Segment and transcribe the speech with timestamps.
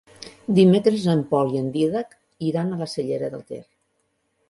[0.59, 2.17] Dimecres en Pol i en Dídac
[2.51, 3.65] iran a la Cellera de Ter.